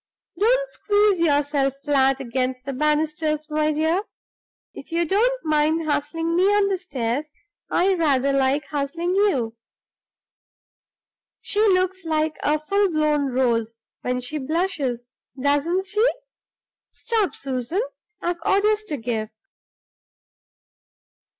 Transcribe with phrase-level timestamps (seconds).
[0.39, 4.01] Don't squeeze yourself flat against the banisters, my dear;
[4.73, 7.27] if you don't mind hustling me on the stairs,
[7.69, 9.55] I rather like hustling you.
[11.41, 15.07] She looks like a full blown rose when she blushes,
[15.39, 16.03] doesn't she?
[16.89, 17.83] Stop, Susan!
[18.21, 19.29] I've orders to give.